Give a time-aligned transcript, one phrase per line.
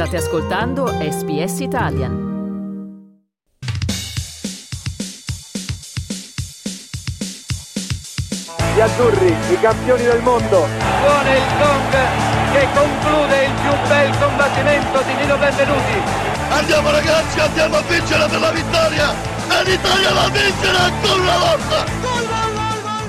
[0.00, 2.14] State ascoltando SBS Italian.
[8.74, 10.66] Gli azzurri, i campioni del mondo.
[11.02, 11.92] Suona il gong
[12.50, 16.02] che conclude il più bel combattimento di Nino Benvenuti.
[16.48, 19.10] Andiamo ragazzi, andiamo a vincere per la vittoria!
[19.50, 22.39] E l'Italia va a vincere ancora una volta!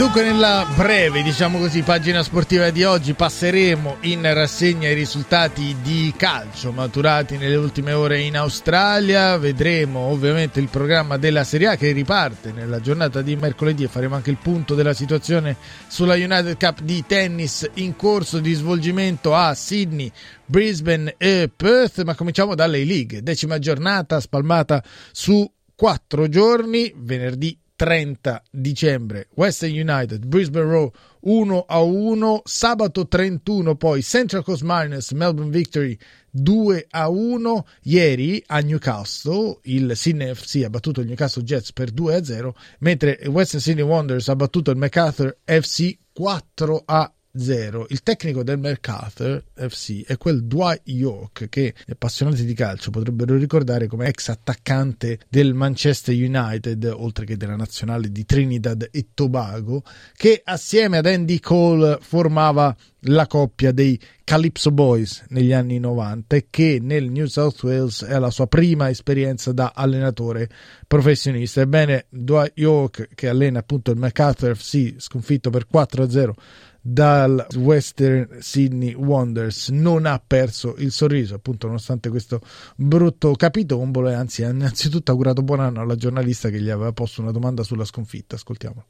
[0.00, 6.10] Dunque nella breve, diciamo così, pagina sportiva di oggi passeremo in rassegna i risultati di
[6.16, 11.92] calcio maturati nelle ultime ore in Australia, vedremo ovviamente il programma della Serie A che
[11.92, 16.80] riparte nella giornata di mercoledì e faremo anche il punto della situazione sulla United Cup
[16.80, 20.10] di tennis in corso di svolgimento a Sydney,
[20.46, 24.82] Brisbane e Perth, ma cominciamo dalle league, decima giornata spalmata
[25.12, 33.74] su quattro giorni, venerdì 30 dicembre Western United Brisbane Row 1 a 1 sabato 31
[33.76, 35.96] poi Central Coast Miners Melbourne Victory
[36.30, 41.90] 2 a 1 ieri a Newcastle il Sydney FC ha battuto il Newcastle Jets per
[41.90, 47.86] 2 a 0 mentre Western Sydney Wanderers ha battuto il MacArthur FC 4 a 0.
[47.90, 53.36] Il tecnico del MacArthur FC è quel Dwight York che gli appassionati di calcio potrebbero
[53.36, 59.82] ricordare come ex attaccante del Manchester United, oltre che della nazionale di Trinidad e Tobago,
[60.14, 66.46] che assieme ad Andy Cole formava la coppia dei Calypso Boys negli anni 90 e
[66.50, 70.48] che nel New South Wales è la sua prima esperienza da allenatore
[70.86, 71.62] professionista.
[71.62, 76.32] Ebbene, Dwight York che allena appunto il MacArthur FC sconfitto per 4-0
[76.80, 79.68] dal Western Sydney Wonders.
[79.68, 82.40] Non ha perso il sorriso appunto nonostante questo
[82.76, 84.08] brutto capitombolo.
[84.08, 87.62] E anzi ha innanzitutto augurato buon anno alla giornalista che gli aveva posto una domanda
[87.62, 88.36] sulla sconfitta.
[88.36, 88.84] Ascoltiamo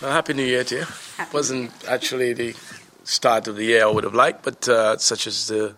[0.00, 0.84] well, Happy New Year to you.
[1.16, 1.34] Happy.
[1.34, 2.54] Wasn't actually the
[3.04, 5.74] start of the year I would have liked but uh, such as the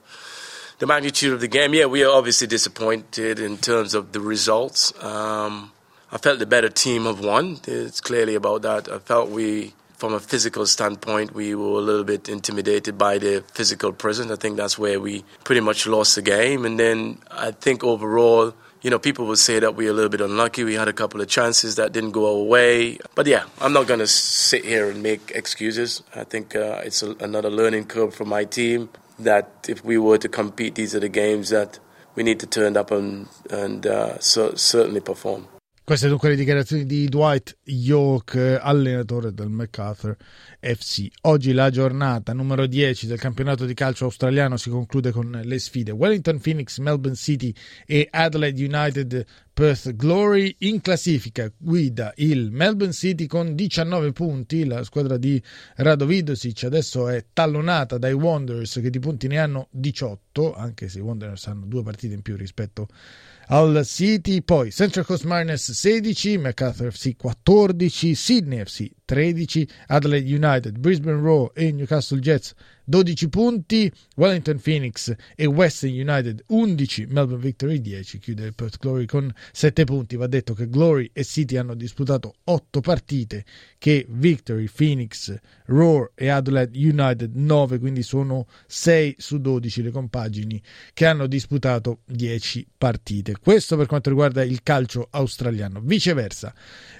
[0.78, 1.74] the magnitude of the game.
[1.74, 4.92] Yeah we are obviously disappointed in terms of the results.
[5.03, 5.72] Um,
[6.12, 7.60] I felt the better team have won.
[7.66, 8.88] It's clearly about that.
[8.91, 13.44] I felt we from a physical standpoint, we were a little bit intimidated by the
[13.53, 14.31] physical presence.
[14.33, 16.65] I think that's where we pretty much lost the game.
[16.65, 20.09] And then I think overall, you know, people will say that we were a little
[20.09, 20.65] bit unlucky.
[20.65, 22.99] We had a couple of chances that didn't go our way.
[23.15, 26.03] But yeah, I'm not going to sit here and make excuses.
[26.15, 30.16] I think uh, it's a, another learning curve for my team that if we were
[30.16, 31.78] to compete, these are the games that
[32.15, 35.47] we need to turn up and, and uh, so, certainly perform.
[35.91, 40.17] Queste dunque le dichiarazioni di Dwight York, allenatore del MacArthur
[40.61, 41.09] FC.
[41.23, 45.91] Oggi la giornata numero 10 del campionato di calcio australiano si conclude con le sfide
[45.91, 47.53] Wellington Phoenix, Melbourne City
[47.87, 50.55] e Adelaide United Perth Glory.
[50.59, 54.67] In classifica guida il Melbourne City con 19 punti.
[54.67, 55.43] La squadra di
[55.75, 60.99] Rado Vidosic adesso è tallonata dai Wanderers che di punti ne hanno 18, anche se
[60.99, 62.87] i Wanderers hanno due partite in più rispetto
[63.53, 67.75] al City, poi Central Coast Miners 16, MacArthur FC 14,
[68.15, 72.54] Sydney FC 13, Adelaide United, Brisbane Roar e Newcastle Jets
[72.91, 79.06] 12 punti, Wellington Phoenix e Western United 11, Melbourne Victory 10, chiude il Perth Glory
[79.06, 80.16] con 7 punti.
[80.16, 83.44] Va detto che Glory e City hanno disputato 8 partite,
[83.78, 85.32] che Victory, Phoenix,
[85.66, 90.60] Roar e Adelaide United 9, quindi sono 6 su 12 le compagini
[90.92, 93.37] che hanno disputato 10 partite.
[93.41, 95.81] Questo per quanto riguarda il calcio australiano.
[95.81, 96.53] Viceversa,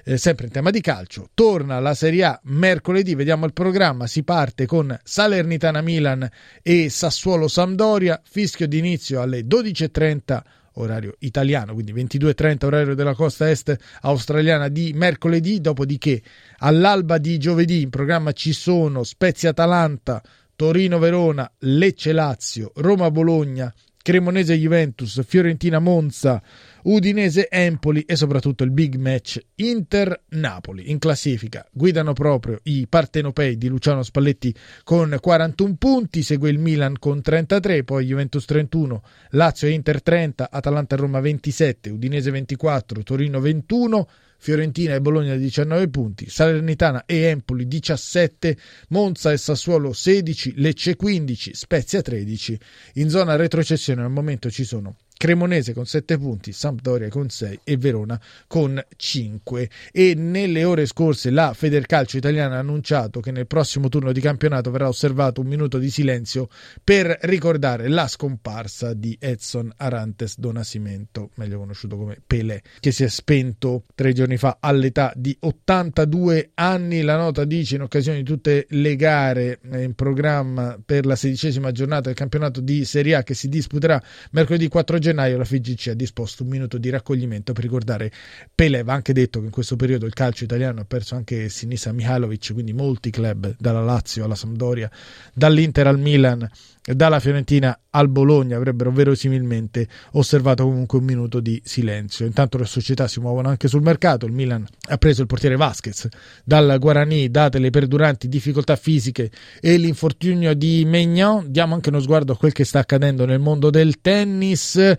[0.05, 4.23] eh, sempre in tema di calcio, torna la Serie A mercoledì, vediamo il programma, si
[4.23, 6.27] parte con Salernitana Milan
[6.63, 10.41] e Sassuolo Sampdoria, fischio d'inizio alle 12.30
[10.77, 16.23] orario italiano, quindi 22.30 orario della costa est australiana di mercoledì, dopodiché
[16.61, 20.23] all'alba di giovedì in programma ci sono Spezia Atalanta,
[20.57, 23.71] Torino Verona, Lecce Lazio, Roma Bologna,
[24.03, 26.43] Cremonese Juventus, Fiorentina Monza,
[26.85, 30.91] Udinese Empoli e soprattutto il big match Inter Napoli.
[30.91, 36.99] In classifica guidano proprio i partenopei di Luciano Spalletti con 41 punti, segue il Milan
[36.99, 43.39] con 33, poi Juventus 31, Lazio e Inter 30, Atalanta Roma 27, Udinese 24, Torino
[43.39, 44.09] 21.
[44.41, 48.57] Fiorentina e Bologna 19 punti, Salernitana e Empoli 17,
[48.89, 52.59] Monza e Sassuolo 16, Lecce 15, Spezia 13.
[52.95, 57.77] In zona retrocessione al momento ci sono Cremonese con 7 punti, Sampdoria con 6 e
[57.77, 59.69] Verona con 5.
[59.93, 64.71] E nelle ore scorse la Federcalcio italiana ha annunciato che nel prossimo turno di campionato
[64.71, 66.49] verrà osservato un minuto di silenzio
[66.83, 73.09] per ricordare la scomparsa di Edson Arantes Donacimento, meglio conosciuto come Pelé, che si è
[73.09, 77.03] spento tre giorni fa all'età di 82 anni.
[77.03, 82.05] La nota dice in occasione di tutte le gare in programma per la sedicesima giornata
[82.09, 86.43] del campionato di Serie A che si disputerà mercoledì 4 gennaio, la FIGC ha disposto
[86.43, 88.11] un minuto di raccoglimento per ricordare
[88.55, 88.83] Pelé.
[88.83, 92.53] Va anche detto che in questo periodo il calcio italiano ha perso anche Sinisa Mihalovic,
[92.53, 94.91] quindi molti club, dalla Lazio alla Sampdoria,
[95.33, 96.49] dall'Inter al Milan
[96.83, 102.27] dalla Fiorentina al Bologna avrebbero verosimilmente osservato comunque un minuto di silenzio.
[102.27, 104.27] Intanto le società si muovono anche sul mercato.
[104.27, 106.09] Il Milan ha preso il portiere Vasquez
[106.45, 109.31] dal Guarani, date le perduranti difficoltà fisiche
[109.61, 111.51] e l'infortunio di Maignan.
[111.51, 114.95] Diamo anche uno sguardo a quel che sta accadendo nel mondo del tennis.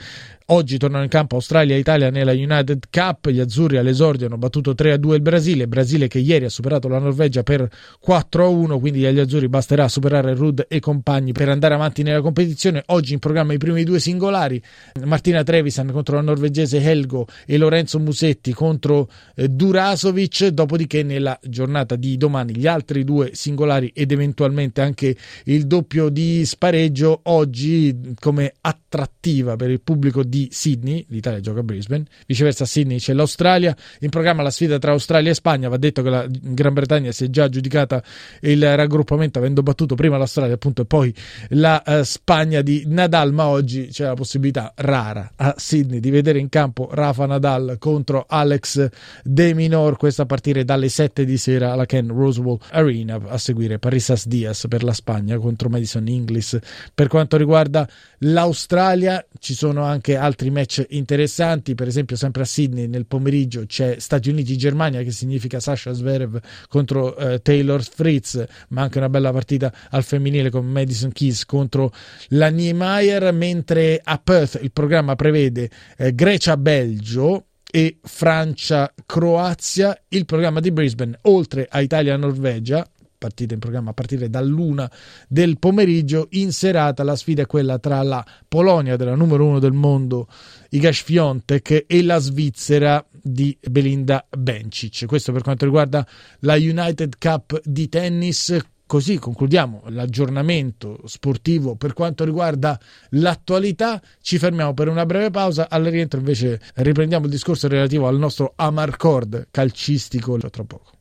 [0.53, 3.29] Oggi tornano in campo Australia e Italia nella United Cup.
[3.29, 5.65] Gli azzurri all'esordio hanno battuto 3-2 il Brasile.
[5.65, 7.69] Brasile che ieri ha superato la Norvegia per
[8.05, 8.77] 4-1.
[8.77, 12.83] Quindi agli azzurri basterà superare Rud e compagni per andare avanti nella competizione.
[12.87, 14.61] Oggi in programma i primi due singolari.
[15.05, 20.47] Martina Trevisan contro la norvegese Helgo e Lorenzo Musetti contro eh, Durasovic.
[20.47, 25.15] Dopodiché nella giornata di domani gli altri due singolari ed eventualmente anche
[25.45, 27.21] il doppio di spareggio.
[27.23, 32.97] Oggi come attrattiva per il pubblico di Sydney, l'Italia gioca a Brisbane, viceversa a Sydney
[32.97, 36.73] c'è l'Australia, in programma la sfida tra Australia e Spagna, va detto che la Gran
[36.73, 38.03] Bretagna si è già aggiudicata
[38.41, 41.13] il raggruppamento avendo battuto prima l'Australia appunto e poi
[41.49, 46.39] la uh, Spagna di Nadal, ma oggi c'è la possibilità rara a Sydney di vedere
[46.39, 48.89] in campo Rafa Nadal contro Alex
[49.23, 53.79] De Minor, questa a partire dalle 7 di sera alla Ken Rosewall Arena, a seguire
[53.79, 56.57] Parisas Diaz per la Spagna contro Madison Inglis.
[56.93, 57.87] Per quanto riguarda
[58.19, 63.99] l'Australia ci sono anche altri match interessanti, per esempio sempre a Sydney nel pomeriggio c'è
[63.99, 69.71] Stati Uniti-Germania che significa Sasha Zverev contro eh, Taylor Fritz, ma anche una bella partita
[69.89, 71.91] al femminile con Madison Keys contro
[72.29, 80.71] la Niemeyer, mentre a Perth il programma prevede eh, Grecia-Belgio e Francia-Croazia, il programma di
[80.71, 82.85] Brisbane oltre a Italia-Norvegia
[83.21, 84.91] partita in programma a partire dall'una
[85.27, 86.25] del pomeriggio.
[86.31, 90.27] In serata la sfida è quella tra la Polonia della numero uno del mondo,
[90.69, 95.05] Iga Świątek, e la Svizzera di Belinda Bencic.
[95.05, 96.05] Questo per quanto riguarda
[96.39, 98.57] la United Cup di tennis.
[98.87, 102.77] Così concludiamo l'aggiornamento sportivo per quanto riguarda
[103.11, 104.01] l'attualità.
[104.19, 105.69] Ci fermiamo per una breve pausa.
[105.69, 111.00] Al rientro invece riprendiamo il discorso relativo al nostro Amarcord calcistico tra poco.